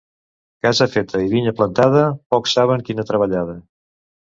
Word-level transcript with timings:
Casa 0.65 0.87
feta 0.93 1.21
i 1.27 1.29
vinya 1.35 1.55
plantada, 1.61 2.03
pocs 2.35 2.59
saben 2.61 2.87
quina 2.91 3.11
treballada. 3.15 3.61